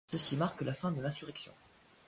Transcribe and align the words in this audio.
Ceci 0.07 0.35
marque 0.35 0.63
la 0.63 0.73
fin 0.73 0.91
de 0.91 0.99
l'insurrection. 0.99 1.53